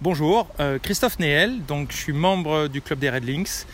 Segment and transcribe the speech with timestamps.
[0.00, 3.66] Bonjour, euh, Christophe Néel, donc je suis membre du club des Red Links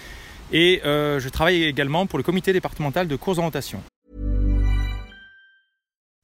[0.53, 3.83] et euh, je travaille également pour le comité départemental de course d'orientation.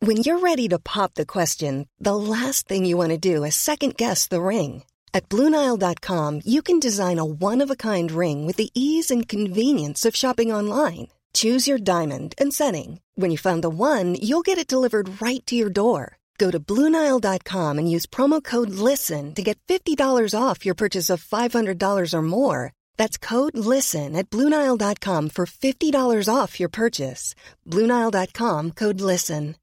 [0.02, 3.54] When you're ready to pop the question, the last thing you want to do is
[3.54, 4.84] second guess the ring.
[5.12, 10.50] At BlueNile.com, you can design a one-of-a-kind ring with the ease and convenience of shopping
[10.50, 11.08] online.
[11.34, 13.00] Choose your diamond and setting.
[13.16, 16.16] When you find the one, you'll get it delivered right to your door.
[16.40, 21.22] Go to Bluenile.com and use promo code LISTEN to get $50 off your purchase of
[21.22, 22.72] $500 or more.
[22.96, 27.34] That's code LISTEN at Bluenile.com for $50 off your purchase.
[27.68, 29.56] Bluenile.com code LISTEN.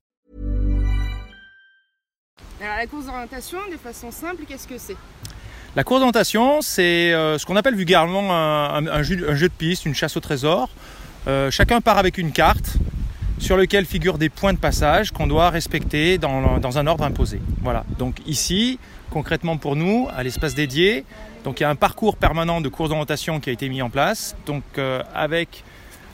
[2.59, 4.97] Alors, la course d'orientation, de façon simple, qu'est-ce que c'est?
[5.75, 9.47] La course d'orientation, c'est euh, ce qu'on appelle vulgairement un, un, un, jeu, un, jeu,
[9.47, 10.69] de piste, une chasse au trésor.
[11.27, 12.77] Euh, chacun part avec une carte
[13.39, 17.39] sur lequel figurent des points de passage qu'on doit respecter dans, un ordre imposé.
[17.61, 17.85] Voilà.
[17.97, 21.05] Donc ici, concrètement pour nous, à l'espace dédié,
[21.43, 23.89] donc il y a un parcours permanent de course d'orientation qui a été mis en
[23.89, 24.35] place.
[24.45, 25.63] Donc euh, avec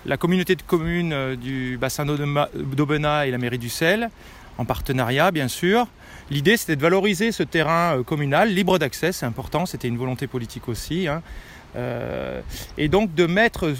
[0.05, 4.09] la communauté de communes euh, du bassin d'Aubenas et la mairie du Sel,
[4.57, 5.87] en partenariat bien sûr.
[6.29, 10.27] L'idée c'était de valoriser ce terrain euh, communal, libre d'accès, c'est important, c'était une volonté
[10.27, 11.07] politique aussi.
[11.07, 11.21] Hein.
[12.77, 13.73] Et donc de mettre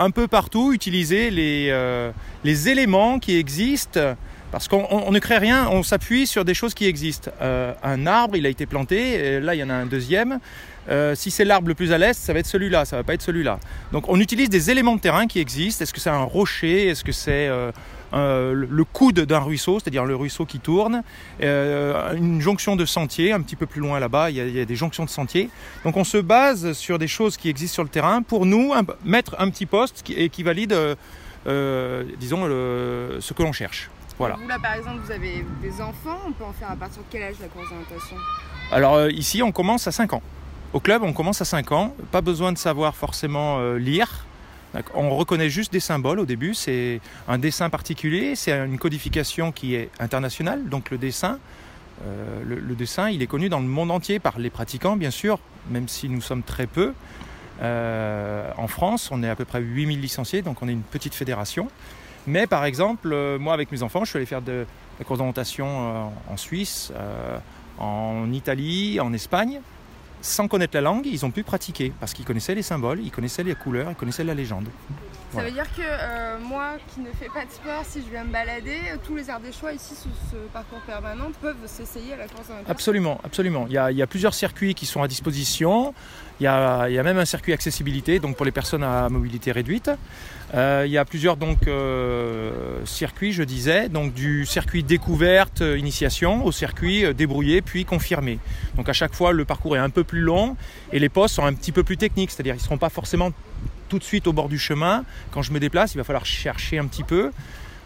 [0.00, 2.10] un peu partout, utiliser les, euh,
[2.42, 4.16] les éléments qui existent,
[4.50, 7.30] parce qu'on ne crée rien, on s'appuie sur des choses qui existent.
[7.40, 10.40] Euh, un arbre, il a été planté, là il y en a un deuxième.
[10.88, 13.14] Euh, si c'est l'arbre le plus à l'est, ça va être celui-là, ça va pas
[13.14, 13.60] être celui-là.
[13.92, 15.84] Donc on utilise des éléments de terrain qui existent.
[15.84, 16.88] Est-ce que c'est un rocher?
[16.88, 17.48] Est-ce que c'est
[18.12, 21.02] euh, le coude d'un ruisseau, c'est-à-dire le ruisseau qui tourne
[21.42, 24.64] euh, Une jonction de sentiers, un petit peu plus loin là-bas, il, il, y a
[24.64, 25.48] des jonctions de sentiers.
[25.84, 28.82] Donc on se base sur des choses qui existent sur le terrain pour nous un,
[29.04, 30.76] mettre un petit poste qui, qui valide,
[31.46, 33.90] euh, disons, le, ce que l'on cherche.
[34.18, 34.36] Voilà.
[34.36, 37.06] Vous là par exemple, vous avez des enfants, on peut en faire à partir de
[37.10, 38.16] quel âge la course d'orientation?
[38.70, 40.22] Alors ici on commence à 5 ans.
[40.72, 44.26] Au club, on commence à 5 ans, pas besoin de savoir forcément lire.
[44.94, 49.74] On reconnaît juste des symboles au début, c'est un dessin particulier, c'est une codification qui
[49.74, 51.38] est internationale, donc le dessin,
[52.06, 55.38] euh, le, dessin, il est connu dans le monde entier par les pratiquants, bien sûr,
[55.70, 56.94] même si nous sommes très peu.
[57.62, 61.14] Euh, en France, on est à peu près 8000 licenciés, donc on est une petite
[61.14, 61.68] fédération.
[62.26, 64.66] Mais par exemple, euh, moi avec mes enfants, je suis allé faire de
[64.98, 66.92] la course d'orientation en Suisse,
[67.78, 69.60] en Italie, en Espagne
[70.20, 73.44] sans connaître la langue, ils ont pu pratiquer parce qu'ils connaissaient les symboles, ils connaissaient
[73.44, 74.68] les couleurs, ils connaissaient la légende.
[75.32, 78.24] Ça veut dire que euh, moi qui ne fais pas de sport, si je viens
[78.24, 82.48] me balader, tous les Ardéchois ici sur ce parcours permanent peuvent s'essayer à la course
[82.50, 83.66] en Absolument, absolument.
[83.68, 85.94] Il y, a, il y, a, plusieurs circuits qui sont à disposition.
[86.40, 89.08] Il y, a, il y a même un circuit accessibilité, donc pour les personnes à
[89.08, 89.90] mobilité réduite.
[90.54, 96.44] Euh, il y a plusieurs donc euh, circuits, je disais, donc du circuit découverte, initiation,
[96.44, 98.40] au circuit débrouillé puis confirmé.
[98.74, 100.56] Donc à chaque fois, le parcours est un peu plus long
[100.92, 103.30] et les postes sont un petit peu plus techniques, c'est-à-dire ils ne seront pas forcément
[103.88, 105.04] tout de suite au bord du chemin.
[105.30, 107.30] Quand je me déplace, il va falloir chercher un petit peu.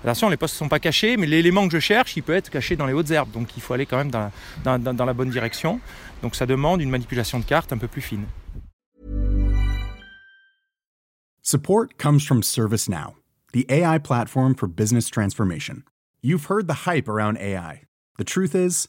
[0.02, 2.48] Attention, les postes ne sont pas cachés, mais l'élément que je cherche, il peut être
[2.48, 3.30] caché dans les hautes herbes.
[3.30, 4.30] Donc il faut aller quand même dans,
[4.78, 5.80] dans, la bonne direction.
[6.22, 8.24] Donc ça demande une manipulation de carte un peu plus fine.
[11.42, 13.16] Support comes from ServiceNow,
[13.52, 15.82] the AI platform for business transformation.
[16.22, 17.82] You've heard the hype around AI.
[18.16, 18.88] The truth is,